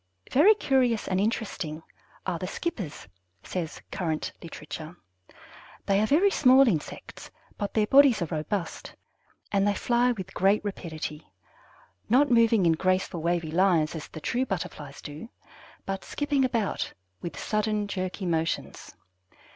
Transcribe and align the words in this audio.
Very 0.31 0.55
curious 0.55 1.07
and 1.07 1.21
interesting 1.21 1.83
are 2.25 2.39
the 2.39 2.47
Skippers, 2.47 3.07
says 3.43 3.83
Current 3.91 4.31
Literature. 4.41 4.97
They 5.85 5.99
are 5.99 6.07
very 6.07 6.31
small 6.31 6.67
insects, 6.67 7.29
but 7.55 7.75
their 7.75 7.85
bodies 7.85 8.19
are 8.23 8.35
robust, 8.35 8.95
and 9.51 9.67
they 9.67 9.75
fly 9.75 10.11
with 10.13 10.33
great 10.33 10.65
rapidity, 10.65 11.31
not 12.09 12.31
moving 12.31 12.65
in 12.65 12.71
graceful, 12.73 13.21
wavy 13.21 13.51
lines 13.51 13.93
as 13.93 14.07
the 14.07 14.19
true 14.19 14.43
Butterflies 14.47 15.03
do, 15.03 15.29
but 15.85 16.03
skipping 16.03 16.43
about 16.43 16.93
with 17.21 17.37
sudden, 17.39 17.87
jerky 17.87 18.25
motions. 18.25 18.95